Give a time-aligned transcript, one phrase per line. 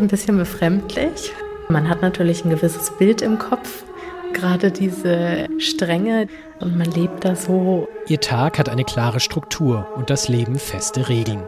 [0.00, 1.30] Ein bisschen befremdlich.
[1.68, 3.84] Man hat natürlich ein gewisses Bild im Kopf,
[4.32, 6.26] gerade diese Strenge
[6.58, 7.86] und man lebt da so.
[8.08, 11.42] Ihr Tag hat eine klare Struktur und das Leben feste Regeln.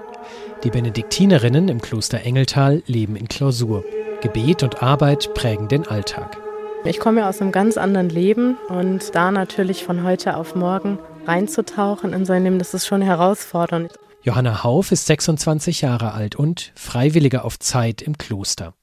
[0.65, 3.87] Die Benediktinerinnen im Kloster Engeltal leben in Klausur.
[4.21, 6.37] Gebet und Arbeit prägen den Alltag.
[6.85, 10.99] Ich komme ja aus einem ganz anderen Leben und da natürlich von heute auf morgen
[11.27, 13.93] reinzutauchen in sein Leben, das ist schon herausfordernd.
[14.25, 18.75] Johanna Hauf ist 26 Jahre alt und Freiwillige auf Zeit im Kloster.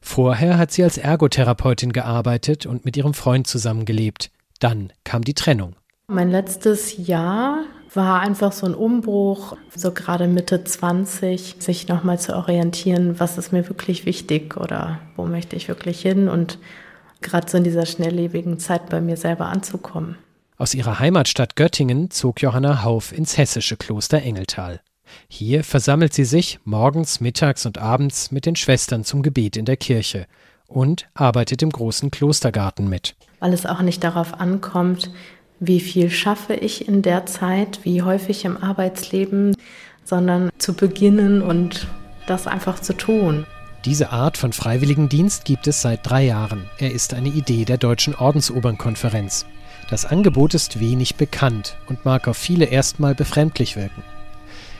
[0.00, 4.32] Vorher hat sie als Ergotherapeutin gearbeitet und mit ihrem Freund zusammengelebt.
[4.58, 5.76] Dann kam die Trennung.
[6.08, 7.60] Mein letztes Jahr
[7.94, 13.52] war einfach so ein Umbruch, so gerade Mitte 20, sich nochmal zu orientieren, was ist
[13.52, 16.58] mir wirklich wichtig oder wo möchte ich wirklich hin und
[17.20, 20.16] gerade so in dieser schnelllebigen Zeit bei mir selber anzukommen.
[20.62, 24.80] Aus ihrer Heimatstadt Göttingen zog Johanna Hauf ins hessische Kloster Engeltal.
[25.26, 29.76] Hier versammelt sie sich morgens, mittags und abends mit den Schwestern zum Gebet in der
[29.76, 30.28] Kirche
[30.68, 33.16] und arbeitet im großen Klostergarten mit.
[33.40, 35.10] Weil es auch nicht darauf ankommt,
[35.58, 39.56] wie viel schaffe ich in der Zeit, wie häufig im Arbeitsleben,
[40.04, 41.88] sondern zu beginnen und
[42.28, 43.46] das einfach zu tun.
[43.84, 46.70] Diese Art von Freiwilligendienst gibt es seit drei Jahren.
[46.78, 49.44] Er ist eine Idee der Deutschen Ordensobernkonferenz.
[49.92, 54.02] Das Angebot ist wenig bekannt und mag auf viele erstmal befremdlich wirken.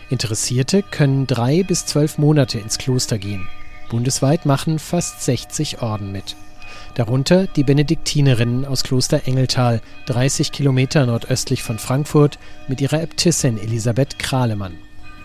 [0.09, 3.47] Interessierte können drei bis zwölf Monate ins Kloster gehen.
[3.91, 6.35] Bundesweit machen fast 60 Orden mit.
[6.95, 14.19] Darunter die Benediktinerinnen aus Kloster Engeltal, 30 Kilometer nordöstlich von Frankfurt, mit ihrer Äbtissin Elisabeth
[14.19, 14.79] Kralemann.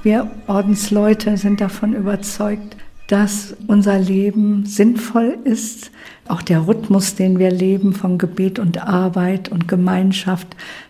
[0.03, 2.75] Wir Ordensleute sind davon überzeugt,
[3.07, 5.91] dass unser Leben sinnvoll ist.
[6.27, 10.47] Auch der Rhythmus, den wir leben von Gebet und Arbeit und Gemeinschaft,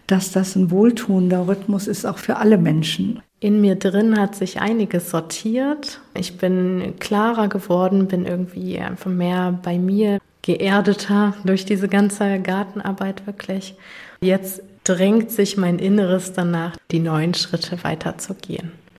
[0.08, 3.22] dass das ein wohltuender Rhythmus ist, auch für alle Menschen.
[3.40, 6.02] In mir drin hat sich einiges sortiert.
[6.16, 13.28] Ich bin klarer geworden, bin irgendwie einfach mehr bei mir geerdeter durch diese ganze Gartenarbeit
[13.28, 13.76] wirklich.
[14.22, 18.72] Jetzt drängt sich mein Inneres danach, die neuen Schritte weiterzugehen.